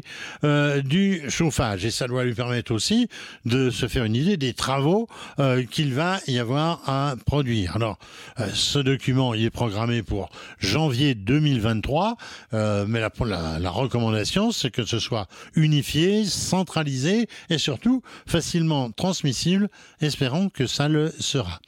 euh, 0.44 0.82
du 0.82 1.22
chauffage. 1.28 1.84
Et 1.84 1.90
ça 1.90 2.06
doit 2.06 2.24
lui 2.24 2.34
permettre 2.34 2.72
aussi 2.72 3.08
de 3.44 3.70
se 3.70 3.86
faire 3.88 4.04
une 4.04 4.16
idée 4.16 4.36
des 4.36 4.54
travaux 4.54 5.08
euh, 5.38 5.64
qu'il 5.64 5.94
va 5.94 6.18
y 6.26 6.38
avoir 6.38 6.80
à 6.88 7.14
produire. 7.26 7.76
Alors, 7.76 7.98
euh, 8.40 8.48
ce 8.54 8.78
document, 8.78 9.34
il 9.34 9.44
est 9.44 9.50
programmé 9.50 10.02
pour 10.02 10.30
janvier 10.58 11.14
2023, 11.14 12.16
mais 12.52 13.00
la 13.00 13.70
recommandation, 13.70 14.52
c'est 14.52 14.70
que 14.70 14.84
ce 14.84 14.98
soit 14.98 15.26
unifié, 15.54 16.24
centralisé 16.24 17.28
et 17.50 17.58
surtout 17.58 18.02
facilement 18.26 18.90
transmissible. 18.90 19.68
Espérons 20.00 20.48
que 20.48 20.66
ça 20.66 20.88
le 20.88 21.12
sera. 21.18 21.60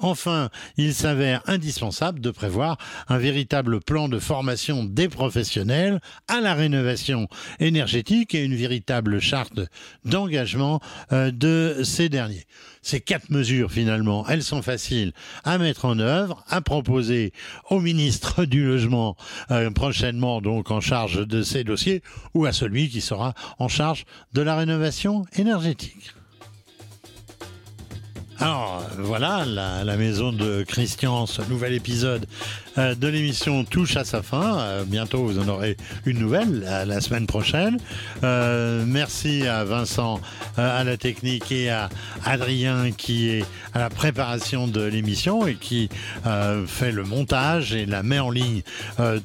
Enfin, 0.00 0.50
il 0.76 0.94
s'avère 0.94 1.42
indispensable 1.46 2.20
de 2.20 2.30
prévoir 2.30 2.78
un 3.08 3.18
véritable 3.18 3.80
plan 3.80 4.08
de 4.08 4.18
formation 4.18 4.84
des 4.84 5.08
professionnels 5.08 6.00
à 6.28 6.40
la 6.40 6.54
rénovation 6.54 7.28
énergétique 7.58 8.34
et 8.34 8.44
une 8.44 8.54
véritable 8.54 9.20
charte 9.20 9.60
d'engagement 10.04 10.80
euh, 11.12 11.30
de 11.30 11.82
ces 11.82 12.08
derniers. 12.08 12.44
Ces 12.82 13.00
quatre 13.00 13.30
mesures, 13.30 13.72
finalement, 13.72 14.26
elles 14.28 14.42
sont 14.42 14.62
faciles 14.62 15.12
à 15.44 15.58
mettre 15.58 15.84
en 15.84 15.98
œuvre, 15.98 16.44
à 16.48 16.60
proposer 16.60 17.32
au 17.70 17.80
ministre 17.80 18.44
du 18.46 18.66
Logement 18.66 19.16
euh, 19.50 19.70
prochainement, 19.70 20.40
donc 20.40 20.70
en 20.70 20.80
charge 20.80 21.26
de 21.26 21.42
ces 21.42 21.64
dossiers, 21.64 22.02
ou 22.34 22.46
à 22.46 22.52
celui 22.52 22.88
qui 22.88 23.00
sera 23.00 23.34
en 23.58 23.68
charge 23.68 24.04
de 24.32 24.42
la 24.42 24.56
rénovation 24.56 25.26
énergétique. 25.36 26.12
Alors 28.40 28.84
voilà, 28.98 29.44
la, 29.44 29.96
maison 29.96 30.30
de 30.30 30.62
Christian, 30.62 31.26
ce 31.26 31.42
nouvel 31.50 31.72
épisode 31.72 32.24
euh, 32.78 32.94
de 32.94 33.08
l'émission 33.08 33.64
touche 33.64 33.96
à 33.96 34.04
sa 34.04 34.22
fin. 34.22 34.60
Euh, 34.60 34.84
bientôt, 34.84 35.24
vous 35.24 35.40
en 35.40 35.48
aurez 35.48 35.76
une 36.06 36.20
nouvelle 36.20 36.60
la, 36.60 36.84
la 36.84 37.00
semaine 37.00 37.26
prochaine. 37.26 37.78
Euh, 38.22 38.84
merci 38.86 39.44
à 39.48 39.64
Vincent 39.64 40.20
à 40.56 40.84
la 40.84 40.96
technique 40.96 41.50
et 41.50 41.70
à 41.70 41.88
Adrien 42.24 42.92
qui 42.92 43.30
est 43.30 43.44
à 43.74 43.80
la 43.80 43.90
préparation 43.90 44.68
de 44.68 44.84
l'émission 44.84 45.44
et 45.46 45.56
qui 45.56 45.88
fait 46.66 46.92
le 46.92 47.04
montage 47.04 47.74
et 47.74 47.86
la 47.86 48.02
met 48.02 48.18
en 48.18 48.30
ligne 48.30 48.62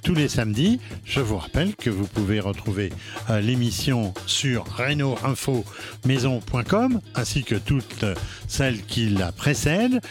tous 0.04 0.14
les 0.14 0.28
samedis. 0.28 0.80
Je 1.06 1.22
vous 1.22 1.38
rappelle 1.38 1.76
que 1.76 1.90
vous 1.90 2.06
pouvez 2.08 2.40
retrouver 2.40 2.94
l'émission 3.42 4.14
sur 4.28 4.66
reno-info-maison.com 4.78 7.02
ainsi 7.16 7.44
que 7.44 7.56
toutes 7.56 8.06
celles 8.48 8.86
qui 8.86 9.03
la 9.10 9.32
précèdent 9.32 10.02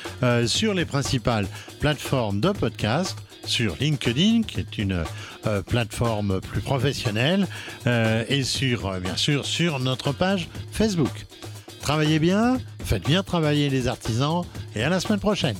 sur 0.47 0.75
les 0.75 0.85
principales 0.85 1.47
plateformes 1.81 2.41
de 2.41 2.51
podcast 2.51 3.17
sur 3.47 3.77
LinkedIn, 3.81 4.43
qui 4.43 4.61
est 4.61 4.79
une 4.79 5.05
euh, 5.47 5.63
plateforme 5.63 6.41
plus 6.41 6.61
professionnelle, 6.61 7.47
euh, 7.87 8.25
et 8.29 8.45
sur, 8.45 8.87
euh, 8.87 9.01
bien 9.01 9.17
sûr, 9.17 9.45
sur 9.45 9.79
notre 9.79 10.13
page 10.13 10.49
Facebook. 10.71 11.27
Travaillez 11.81 12.19
bien, 12.19 12.59
faites 12.85 13.05
bien 13.05 13.23
travailler 13.23 13.69
les 13.69 13.89
artisans, 13.89 14.43
et 14.77 14.83
à 14.83 14.89
la 14.89 15.01
semaine 15.01 15.21
prochaine. 15.21 15.57